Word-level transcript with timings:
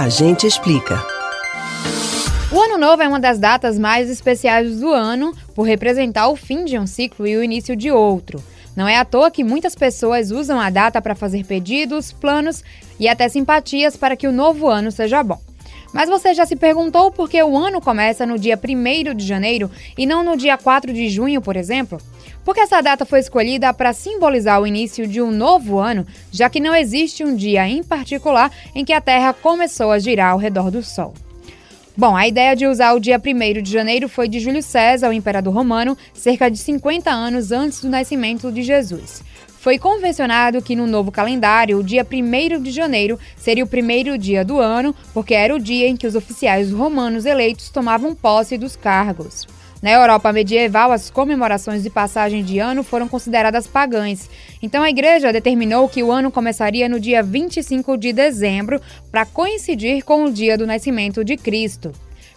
A 0.00 0.08
gente 0.08 0.46
explica. 0.46 0.98
O 2.50 2.58
Ano 2.58 2.78
Novo 2.78 3.02
é 3.02 3.06
uma 3.06 3.20
das 3.20 3.38
datas 3.38 3.78
mais 3.78 4.08
especiais 4.08 4.80
do 4.80 4.90
ano 4.90 5.36
por 5.54 5.64
representar 5.64 6.28
o 6.28 6.36
fim 6.36 6.64
de 6.64 6.78
um 6.78 6.86
ciclo 6.86 7.26
e 7.26 7.36
o 7.36 7.44
início 7.44 7.76
de 7.76 7.90
outro. 7.90 8.42
Não 8.74 8.88
é 8.88 8.96
à 8.96 9.04
toa 9.04 9.30
que 9.30 9.44
muitas 9.44 9.74
pessoas 9.74 10.30
usam 10.30 10.58
a 10.58 10.70
data 10.70 11.02
para 11.02 11.14
fazer 11.14 11.44
pedidos, 11.44 12.12
planos 12.12 12.64
e 12.98 13.06
até 13.06 13.28
simpatias 13.28 13.94
para 13.94 14.16
que 14.16 14.26
o 14.26 14.32
novo 14.32 14.68
ano 14.68 14.90
seja 14.90 15.22
bom. 15.22 15.38
Mas 15.92 16.08
você 16.08 16.32
já 16.32 16.46
se 16.46 16.54
perguntou 16.54 17.10
por 17.10 17.28
que 17.28 17.42
o 17.42 17.56
ano 17.56 17.80
começa 17.80 18.24
no 18.24 18.38
dia 18.38 18.58
1 18.58 19.14
de 19.14 19.26
janeiro 19.26 19.70
e 19.98 20.06
não 20.06 20.22
no 20.22 20.36
dia 20.36 20.56
4 20.56 20.92
de 20.92 21.08
junho, 21.08 21.40
por 21.40 21.56
exemplo? 21.56 21.98
Porque 22.44 22.60
essa 22.60 22.80
data 22.80 23.04
foi 23.04 23.20
escolhida 23.20 23.72
para 23.74 23.92
simbolizar 23.92 24.60
o 24.60 24.66
início 24.66 25.06
de 25.06 25.20
um 25.20 25.30
novo 25.30 25.78
ano, 25.78 26.06
já 26.30 26.48
que 26.48 26.60
não 26.60 26.74
existe 26.74 27.24
um 27.24 27.34
dia 27.34 27.68
em 27.68 27.82
particular 27.82 28.50
em 28.74 28.84
que 28.84 28.92
a 28.92 29.00
Terra 29.00 29.32
começou 29.32 29.90
a 29.90 29.98
girar 29.98 30.32
ao 30.32 30.38
redor 30.38 30.70
do 30.70 30.82
Sol. 30.82 31.12
Bom, 31.96 32.16
a 32.16 32.26
ideia 32.26 32.54
de 32.54 32.66
usar 32.66 32.94
o 32.94 33.00
dia 33.00 33.20
1 33.22 33.62
de 33.62 33.70
janeiro 33.70 34.08
foi 34.08 34.28
de 34.28 34.40
Júlio 34.40 34.62
César, 34.62 35.10
o 35.10 35.12
imperador 35.12 35.52
romano, 35.52 35.98
cerca 36.14 36.50
de 36.50 36.56
50 36.56 37.10
anos 37.10 37.52
antes 37.52 37.82
do 37.82 37.90
nascimento 37.90 38.50
de 38.50 38.62
Jesus. 38.62 39.22
Foi 39.60 39.78
convencionado 39.78 40.62
que 40.62 40.74
no 40.74 40.86
novo 40.86 41.12
calendário, 41.12 41.78
o 41.78 41.82
dia 41.84 42.02
1 42.02 42.62
de 42.62 42.70
janeiro 42.70 43.20
seria 43.36 43.62
o 43.62 43.66
primeiro 43.66 44.16
dia 44.16 44.42
do 44.42 44.58
ano, 44.58 44.96
porque 45.12 45.34
era 45.34 45.54
o 45.54 45.60
dia 45.60 45.86
em 45.86 45.98
que 45.98 46.06
os 46.06 46.14
oficiais 46.14 46.72
romanos 46.72 47.26
eleitos 47.26 47.68
tomavam 47.68 48.14
posse 48.14 48.56
dos 48.56 48.74
cargos. 48.74 49.46
Na 49.82 49.90
Europa 49.90 50.32
medieval, 50.32 50.92
as 50.92 51.10
comemorações 51.10 51.82
de 51.82 51.90
passagem 51.90 52.42
de 52.42 52.58
ano 52.58 52.82
foram 52.82 53.06
consideradas 53.06 53.66
pagãs. 53.66 54.30
Então 54.62 54.82
a 54.82 54.88
igreja 54.88 55.30
determinou 55.30 55.90
que 55.90 56.02
o 56.02 56.10
ano 56.10 56.30
começaria 56.30 56.88
no 56.88 56.98
dia 56.98 57.22
25 57.22 57.98
de 57.98 58.14
dezembro, 58.14 58.80
para 59.12 59.26
coincidir 59.26 60.02
com 60.06 60.24
o 60.24 60.32
dia 60.32 60.56
do 60.56 60.66
nascimento 60.66 61.22
de 61.22 61.36
Cristo. 61.36 61.92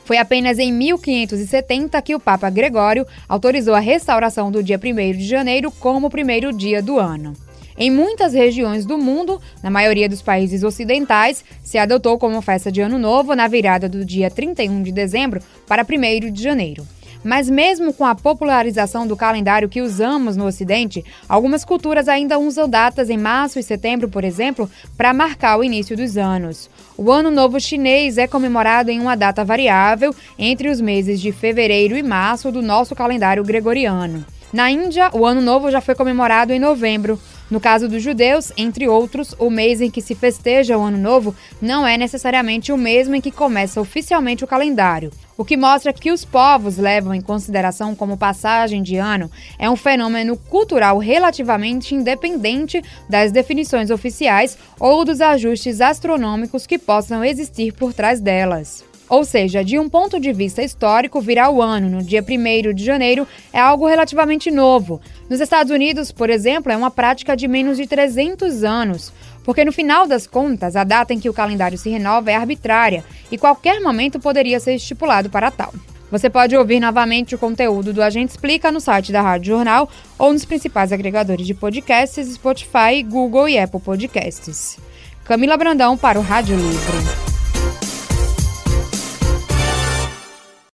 Foi 0.05 0.17
apenas 0.17 0.59
em 0.59 0.71
1570 0.71 2.01
que 2.01 2.15
o 2.15 2.19
Papa 2.19 2.49
Gregório 2.49 3.07
autorizou 3.27 3.73
a 3.73 3.79
restauração 3.79 4.51
do 4.51 4.61
dia 4.61 4.79
1 4.81 5.17
de 5.17 5.25
janeiro 5.25 5.71
como 5.71 6.07
o 6.07 6.09
primeiro 6.09 6.51
dia 6.51 6.81
do 6.81 6.99
ano. 6.99 7.33
Em 7.77 7.89
muitas 7.89 8.33
regiões 8.33 8.85
do 8.85 8.97
mundo, 8.97 9.41
na 9.63 9.69
maioria 9.69 10.07
dos 10.07 10.21
países 10.21 10.63
ocidentais, 10.63 11.43
se 11.63 11.77
adotou 11.77 12.19
como 12.19 12.41
festa 12.41 12.71
de 12.71 12.81
Ano 12.81 12.99
Novo 12.99 13.35
na 13.35 13.47
virada 13.47 13.89
do 13.89 14.05
dia 14.05 14.29
31 14.29 14.83
de 14.83 14.91
dezembro 14.91 15.41
para 15.67 15.83
1 15.83 16.31
de 16.31 16.43
janeiro. 16.43 16.85
Mas 17.23 17.49
mesmo 17.49 17.93
com 17.93 18.05
a 18.05 18.13
popularização 18.13 19.07
do 19.07 19.15
calendário 19.15 19.69
que 19.69 19.81
usamos 19.81 20.35
no 20.35 20.45
Ocidente, 20.45 21.03
algumas 21.27 21.63
culturas 21.63 22.07
ainda 22.07 22.37
usam 22.37 22.67
datas 22.67 23.09
em 23.09 23.17
março 23.17 23.57
e 23.57 23.63
setembro, 23.63 24.09
por 24.09 24.23
exemplo, 24.23 24.69
para 24.97 25.13
marcar 25.13 25.57
o 25.57 25.63
início 25.63 25.95
dos 25.95 26.17
anos. 26.17 26.69
O 26.97 27.11
Ano 27.11 27.31
Novo 27.31 27.59
Chinês 27.59 28.17
é 28.17 28.27
comemorado 28.27 28.91
em 28.91 28.99
uma 28.99 29.15
data 29.15 29.43
variável 29.43 30.13
entre 30.37 30.69
os 30.69 30.79
meses 30.79 31.19
de 31.21 31.31
fevereiro 31.31 31.97
e 31.97 32.03
março 32.03 32.51
do 32.51 32.61
nosso 32.61 32.95
calendário 32.95 33.43
gregoriano. 33.43 34.25
Na 34.51 34.69
Índia, 34.69 35.09
o 35.13 35.25
Ano 35.25 35.41
Novo 35.41 35.71
já 35.71 35.81
foi 35.81 35.95
comemorado 35.95 36.53
em 36.53 36.59
novembro. 36.59 37.19
No 37.49 37.59
caso 37.59 37.87
dos 37.87 38.01
judeus, 38.01 38.51
entre 38.57 38.87
outros, 38.87 39.35
o 39.37 39.49
mês 39.49 39.81
em 39.81 39.91
que 39.91 40.01
se 40.01 40.15
festeja 40.15 40.77
o 40.77 40.81
Ano 40.81 40.97
Novo 40.97 41.35
não 41.61 41.85
é 41.85 41.97
necessariamente 41.97 42.71
o 42.71 42.77
mesmo 42.77 43.15
em 43.15 43.21
que 43.21 43.31
começa 43.31 43.81
oficialmente 43.81 44.43
o 44.43 44.47
calendário. 44.47 45.11
O 45.37 45.43
que 45.43 45.57
mostra 45.57 45.91
que 45.91 46.11
os 46.11 46.23
povos 46.23 46.77
levam 46.77 47.13
em 47.13 47.21
consideração 47.21 47.95
como 47.95 48.17
passagem 48.17 48.81
de 48.81 48.97
ano 48.97 49.29
é 49.57 49.69
um 49.69 49.75
fenômeno 49.75 50.37
cultural 50.37 50.97
relativamente 50.99 51.95
independente 51.95 52.83
das 53.09 53.31
definições 53.31 53.89
oficiais 53.89 54.57
ou 54.79 55.03
dos 55.03 55.21
ajustes 55.21 55.81
astronômicos 55.81 56.65
que 56.67 56.77
possam 56.77 57.23
existir 57.23 57.73
por 57.73 57.93
trás 57.93 58.21
delas. 58.21 58.92
Ou 59.09 59.23
seja, 59.25 59.63
de 59.63 59.77
um 59.77 59.89
ponto 59.89 60.19
de 60.19 60.31
vista 60.31 60.63
histórico, 60.63 61.21
virar 61.21 61.49
o 61.49 61.61
ano 61.61 61.89
no 61.89 62.03
dia 62.03 62.23
1 62.23 62.73
de 62.73 62.83
janeiro 62.83 63.27
é 63.51 63.59
algo 63.59 63.87
relativamente 63.87 64.49
novo. 64.49 65.01
Nos 65.29 65.39
Estados 65.39 65.71
Unidos, 65.71 66.11
por 66.11 66.29
exemplo, 66.29 66.71
é 66.71 66.77
uma 66.77 66.89
prática 66.89 67.35
de 67.35 67.47
menos 67.47 67.77
de 67.77 67.85
300 67.85 68.63
anos, 68.63 69.11
porque 69.43 69.65
no 69.65 69.71
final 69.71 70.07
das 70.07 70.25
contas, 70.25 70.75
a 70.75 70.83
data 70.83 71.13
em 71.13 71.19
que 71.19 71.29
o 71.29 71.33
calendário 71.33 71.77
se 71.77 71.89
renova 71.89 72.31
é 72.31 72.35
arbitrária 72.35 73.03
e 73.31 73.37
qualquer 73.37 73.81
momento 73.81 74.19
poderia 74.19 74.59
ser 74.59 74.75
estipulado 74.75 75.29
para 75.29 75.51
tal. 75.51 75.73
Você 76.13 76.29
pode 76.29 76.55
ouvir 76.55 76.79
novamente 76.79 77.33
o 77.33 77.39
conteúdo 77.39 77.91
do 77.91 78.03
Agente 78.03 78.29
Explica 78.29 78.71
no 78.71 78.79
site 78.79 79.11
da 79.11 79.19
Rádio 79.19 79.55
Jornal 79.55 79.89
ou 80.17 80.31
nos 80.31 80.45
principais 80.45 80.91
agregadores 80.91 81.47
de 81.47 81.55
podcasts, 81.55 82.35
Spotify, 82.35 83.01
Google 83.03 83.49
e 83.49 83.57
Apple 83.57 83.81
Podcasts. 83.81 84.77
Camila 85.25 85.57
Brandão 85.57 85.97
para 85.97 86.19
o 86.19 86.21
Rádio 86.21 86.55
Livre. 86.55 87.22